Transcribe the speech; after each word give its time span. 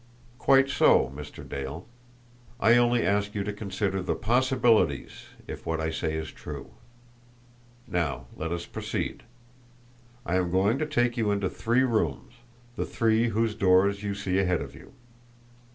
Quite 0.39 0.67
so, 0.69 1.13
Mr. 1.15 1.47
Dale. 1.47 1.85
I 2.59 2.75
only 2.75 3.05
ask 3.05 3.35
you 3.35 3.43
to 3.43 3.53
consider 3.53 4.01
the 4.01 4.15
POSSIBILITIES 4.15 5.25
if 5.45 5.63
what 5.67 5.79
I 5.79 5.91
say 5.91 6.15
is 6.15 6.31
true. 6.31 6.71
Now 7.87 8.25
let 8.35 8.51
us 8.51 8.65
proceed. 8.65 9.21
I 10.25 10.37
am 10.37 10.49
going 10.49 10.79
to 10.79 10.87
take 10.87 11.17
you 11.17 11.29
into 11.29 11.51
three 11.51 11.83
rooms 11.83 12.33
the 12.77 12.85
three 12.87 13.27
whose 13.27 13.53
doors 13.53 14.01
you 14.01 14.15
see 14.15 14.39
ahead 14.39 14.63
of 14.63 14.73
you. 14.73 14.93